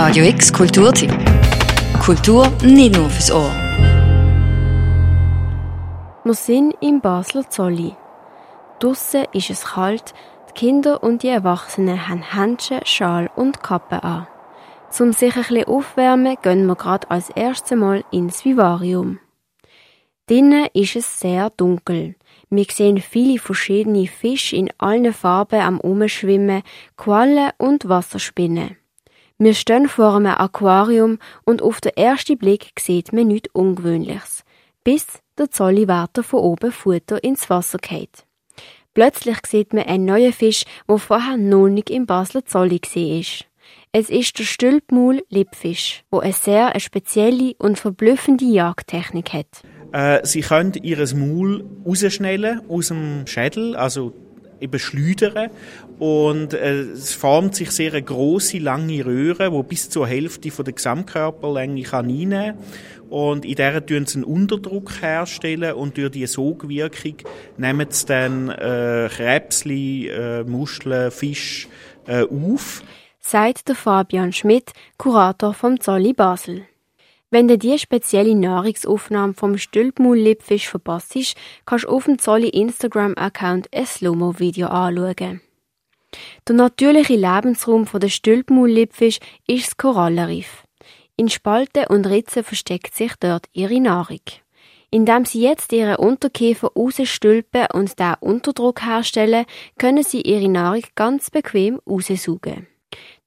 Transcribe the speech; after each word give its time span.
Radio 0.00 0.26
X 0.26 0.52
Kulturtipp. 0.52 1.10
Kultur 1.98 2.48
nicht 2.62 2.94
nur 2.94 3.10
fürs 3.10 3.32
Ohr. 3.32 3.50
Wir 6.22 6.34
sind 6.34 6.76
im 6.80 7.00
Basler 7.00 7.50
Zolli. 7.50 7.96
Draussen 8.78 9.24
ist 9.32 9.50
es 9.50 9.64
kalt, 9.64 10.14
die 10.48 10.52
Kinder 10.52 11.02
und 11.02 11.24
die 11.24 11.28
Erwachsenen 11.28 12.08
haben 12.08 12.32
Handschuhe, 12.32 12.80
Schal 12.84 13.28
und 13.34 13.60
Kappe 13.64 14.04
an. 14.04 14.28
Zum 14.88 15.12
sich 15.12 15.34
ein 15.34 15.42
bisschen 15.42 15.64
aufwärmen, 15.64 16.36
gehen 16.42 16.66
wir 16.66 16.76
gerade 16.76 17.10
als 17.10 17.30
erstes 17.30 17.76
Mal 17.76 18.04
ins 18.12 18.44
Vivarium. 18.44 19.18
Drinnen 20.28 20.68
ist 20.74 20.94
es 20.94 21.18
sehr 21.18 21.50
dunkel. 21.50 22.14
Wir 22.50 22.66
sehen 22.70 22.98
viele 22.98 23.40
verschiedene 23.40 24.06
Fische 24.06 24.54
in 24.54 24.70
allen 24.78 25.12
Farben 25.12 25.60
am 25.60 25.80
Umschwimmen, 25.80 26.62
Quallen 26.96 27.50
und 27.58 27.88
Wasserspinnen. 27.88 28.76
Wir 29.40 29.54
stehen 29.54 29.88
vor 29.88 30.16
einem 30.16 30.34
Aquarium 30.34 31.20
und 31.44 31.62
auf 31.62 31.80
den 31.80 31.96
ersten 31.96 32.36
Blick 32.36 32.72
sieht 32.76 33.12
man 33.12 33.28
nichts 33.28 33.50
Ungewöhnliches, 33.52 34.42
bis 34.82 35.06
der 35.38 35.48
Zolliwärter 35.48 36.24
von 36.24 36.40
oben 36.40 36.72
Futter 36.72 37.22
ins 37.22 37.48
Wasser 37.48 37.78
geht. 37.78 38.24
Plötzlich 38.94 39.38
sieht 39.46 39.72
man 39.72 39.84
einen 39.84 40.06
neuen 40.06 40.32
Fisch, 40.32 40.64
der 40.88 40.98
vorher 40.98 41.36
noch 41.36 41.68
nicht 41.68 41.88
im 41.88 42.04
Basler 42.04 42.44
Zolli 42.46 42.80
war. 42.80 43.46
Es 43.92 44.10
ist 44.10 44.36
der 44.40 44.44
Stülpmaul-Lippfisch, 44.44 46.02
der 46.12 46.20
eine 46.20 46.32
sehr 46.32 46.80
spezielle 46.80 47.54
und 47.58 47.78
verblüffende 47.78 48.44
Jagdtechnik 48.44 49.32
hat. 49.32 49.62
Äh, 49.92 50.26
sie 50.26 50.40
können 50.40 50.72
ihr 50.82 50.98
Maul 51.14 51.64
rausschnellen 51.86 52.62
aus 52.68 52.88
dem 52.88 53.24
Schädel, 53.28 53.76
also 53.76 54.12
eben 54.60 54.78
schleudern 54.78 55.50
und 55.98 56.54
äh, 56.54 56.80
es 56.80 57.14
formt 57.14 57.54
sich 57.54 57.70
sehr 57.70 57.92
eine 57.92 58.02
große 58.02 58.58
lange 58.58 59.04
Röhre, 59.04 59.52
wo 59.52 59.62
bis 59.62 59.90
zur 59.90 60.06
Hälfte 60.06 60.50
von 60.50 60.64
der 60.64 60.74
Gesamtkörperlänge 60.74 61.82
kann 61.82 62.08
einnehmen 62.08 62.54
und 63.08 63.44
in 63.44 63.54
der 63.54 63.84
tun 63.84 64.06
sie 64.06 64.18
einen 64.18 64.24
Unterdruck 64.24 65.00
herstellen 65.00 65.74
und 65.74 65.96
durch 65.96 66.10
die 66.10 66.26
Sogwirkung 66.26 67.16
nehmen 67.56 67.86
sie 67.90 68.06
dann 68.06 68.50
äh, 68.50 69.08
Krebsli, 69.10 70.08
äh, 70.08 70.44
Muscheln, 70.44 71.10
Fisch 71.10 71.68
äh, 72.06 72.22
auf. 72.22 72.82
Sagt 73.20 73.68
der 73.68 73.74
Fabian 73.74 74.32
Schmidt, 74.32 74.72
Kurator 74.96 75.54
vom 75.54 75.80
Zolli 75.80 76.12
Basel. 76.12 76.62
Wenn 77.30 77.46
du 77.46 77.58
diese 77.58 77.78
spezielle 77.78 78.34
Nahrungsaufnahme 78.34 79.34
vom 79.34 79.58
Stülpmaul-Lippfisch 79.58 80.66
verpasst 80.66 81.14
hast, 81.14 81.36
kannst 81.66 81.84
du 81.84 81.88
auf 81.88 82.06
dem 82.06 82.18
Zolli 82.18 82.48
Instagram-Account 82.48 83.68
ein 83.74 83.84
Slow-Mo-Video 83.84 84.68
anschauen. 84.68 85.42
Der 86.46 86.54
natürliche 86.54 87.16
Lebensraum 87.16 87.86
der 87.92 88.08
Stülpmaul-Lippfisch 88.08 89.18
ist 89.46 89.66
das 89.66 89.76
Korallenriff. 89.76 90.64
In 91.16 91.28
Spalten 91.28 91.84
und 91.88 92.06
Ritzen 92.06 92.44
versteckt 92.44 92.94
sich 92.94 93.12
dort 93.20 93.46
ihre 93.52 93.78
Nahrung. 93.78 94.22
Indem 94.90 95.26
sie 95.26 95.42
jetzt 95.42 95.70
ihren 95.74 95.96
Unterkiefer 95.96 96.72
rausstülpen 96.74 97.66
und 97.74 97.98
den 97.98 98.14
Unterdruck 98.20 98.86
herstellen, 98.86 99.44
können 99.76 100.02
sie 100.02 100.22
ihre 100.22 100.48
Nahrung 100.48 100.84
ganz 100.94 101.30
bequem 101.30 101.78
raussaugen. 101.86 102.68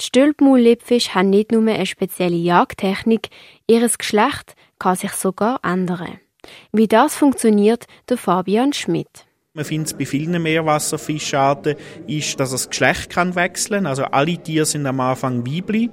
Die 0.00 0.06
Stülpmaul-Lippfische 0.06 1.14
haben 1.14 1.30
nicht 1.30 1.52
nur 1.52 1.62
eine 1.62 1.86
spezielle 1.86 2.36
Jagdtechnik, 2.36 3.28
ihr 3.68 3.88
Geschlecht 3.88 4.56
kann 4.80 4.96
sich 4.96 5.12
sogar 5.12 5.60
ändern. 5.62 6.18
Wie 6.72 6.88
das 6.88 7.14
funktioniert, 7.14 7.86
der 8.08 8.18
Fabian 8.18 8.72
Schmidt. 8.72 9.26
Man 9.56 9.64
findet 9.64 9.92
es 9.92 9.96
bei 9.96 10.04
vielen 10.04 10.42
Meerwasserfischarten, 10.42 11.76
ist, 12.08 12.40
dass 12.40 12.50
das 12.50 12.68
Geschlecht 12.68 13.08
kann 13.08 13.36
wechseln. 13.36 13.86
Also 13.86 14.02
alle 14.02 14.36
Tiere 14.36 14.66
sind 14.66 14.84
am 14.84 14.98
Anfang 14.98 15.46
Weibli. 15.46 15.90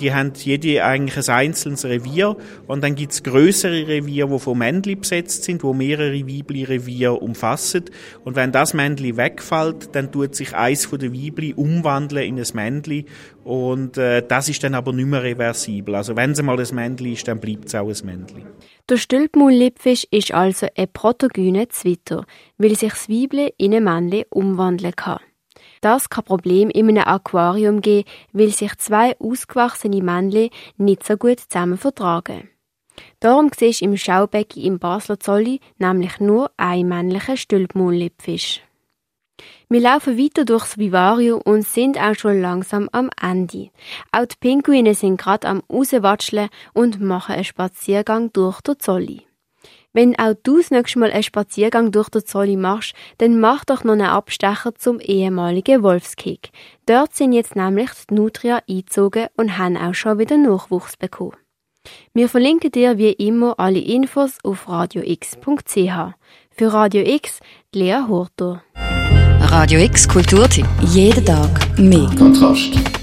Die 0.00 0.12
haben 0.12 0.32
jede 0.36 0.84
eigentlich 0.84 1.28
ein 1.28 1.34
einzelnes 1.34 1.84
Revier. 1.84 2.36
Und 2.66 2.82
dann 2.82 2.94
gibt 2.94 3.12
es 3.12 3.22
größere 3.22 3.86
Reviere, 3.86 4.28
die 4.28 4.38
von 4.38 4.58
Männchen 4.58 5.00
besetzt 5.00 5.44
sind, 5.44 5.62
wo 5.62 5.72
mehrere 5.72 6.26
Weibli-Reviere 6.26 7.14
umfassen. 7.14 7.84
Und 8.24 8.36
wenn 8.36 8.52
das 8.52 8.74
Männchen 8.74 9.16
wegfällt, 9.16 9.94
dann 9.94 10.10
tut 10.12 10.34
sich 10.34 10.54
eins 10.54 10.86
von 10.86 10.98
den 10.98 11.12
Weibli 11.14 11.54
umwandeln 11.54 12.24
in 12.24 12.38
ein 12.38 12.46
Männchen. 12.54 13.06
Und 13.44 13.98
äh, 13.98 14.26
das 14.26 14.48
ist 14.48 14.64
dann 14.64 14.74
aber 14.74 14.92
nicht 14.92 15.06
mehr 15.06 15.22
reversibel. 15.22 15.94
Also 15.94 16.16
wenn 16.16 16.32
es 16.32 16.42
mal 16.42 16.58
ein 16.58 16.74
Männchen 16.74 17.12
ist, 17.12 17.28
dann 17.28 17.40
bleibt 17.40 17.66
es 17.66 17.74
auch 17.74 17.88
ein 17.88 18.06
Männchen. 18.06 18.46
Der 18.88 18.96
Stülpmaul-Lippfisch 18.96 20.06
ist 20.10 20.32
also 20.32 20.66
ein 20.76 20.88
protogyner 20.92 21.68
Zwitter, 21.70 22.26
weil 22.58 22.76
sich 22.76 22.92
das 22.92 23.08
Weibli 23.08 23.54
in 23.56 23.74
ein 23.74 23.84
Männchen 23.84 24.24
umwandeln 24.30 24.94
kann. 24.94 25.20
Das 25.84 26.08
kann 26.08 26.24
Problem 26.24 26.70
in 26.70 26.88
einem 26.88 27.06
Aquarium 27.06 27.82
geben, 27.82 28.08
weil 28.32 28.48
sich 28.48 28.74
zwei 28.78 29.14
ausgewachsene 29.20 30.02
Männchen 30.02 30.48
nicht 30.78 31.04
so 31.04 31.18
gut 31.18 31.40
zusammen 31.40 31.76
vertragen. 31.76 32.48
Darum 33.20 33.50
siehst 33.54 33.82
du 33.82 33.84
im 33.84 33.98
Schaubecken 33.98 34.62
im 34.62 34.78
Basler 34.78 35.20
Zolli 35.20 35.60
nämlich 35.76 36.20
nur 36.20 36.50
einen 36.56 36.88
männlichen 36.88 37.36
Stülpmaul-Lippfisch. 37.36 38.62
Wir 39.68 39.80
laufen 39.80 40.16
weiter 40.16 40.46
durchs 40.46 40.78
Vivarium 40.78 41.42
und 41.42 41.66
sind 41.66 41.98
auch 41.98 42.14
schon 42.14 42.40
langsam 42.40 42.88
am 42.92 43.10
Ende. 43.20 43.68
Auch 44.10 44.24
die 44.24 44.36
Pinguine 44.40 44.94
sind 44.94 45.20
gerade 45.20 45.46
am 45.46 45.62
Rauswatscheln 45.70 46.48
und 46.72 47.02
machen 47.02 47.34
einen 47.34 47.44
Spaziergang 47.44 48.32
durch 48.32 48.62
den 48.62 48.80
Zolli. 48.80 49.26
Wenn 49.94 50.18
auch 50.18 50.34
du 50.42 50.58
das 50.58 50.72
nächste 50.72 50.98
Mal 50.98 51.12
einen 51.12 51.22
Spaziergang 51.22 51.92
durch 51.92 52.08
den 52.08 52.26
Zolli 52.26 52.56
machst, 52.56 52.94
dann 53.18 53.38
mach 53.38 53.64
doch 53.64 53.84
noch 53.84 53.92
einen 53.92 54.02
Abstecher 54.02 54.74
zum 54.74 54.98
ehemaligen 54.98 55.84
Wolfskick. 55.84 56.50
Dort 56.84 57.14
sind 57.14 57.32
jetzt 57.32 57.54
nämlich 57.54 57.90
die 58.10 58.14
Nutria 58.14 58.60
eingezogen 58.68 59.28
und 59.36 59.56
haben 59.56 59.76
auch 59.76 59.94
schon 59.94 60.18
wieder 60.18 60.36
Nachwuchs 60.36 60.96
bekommen. 60.96 61.36
Wir 62.12 62.28
verlinken 62.28 62.72
dir 62.72 62.98
wie 62.98 63.12
immer 63.12 63.54
alle 63.58 63.78
Infos 63.78 64.38
auf 64.42 64.68
radiox.ch. 64.68 65.76
Für 66.50 66.72
Radio 66.72 67.02
X, 67.02 67.38
Lea 67.72 68.00
Hortor. 68.08 68.62
Radio 69.40 69.78
X 69.78 70.08
Kulturtipp. 70.08 70.66
Jeden 70.80 71.24
Tag 71.24 71.78
mehr. 71.78 72.10
Kontrast. 72.18 72.93